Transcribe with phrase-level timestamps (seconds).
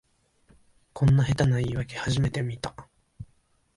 [0.93, 2.73] こんな下手な言いわけ初めて見た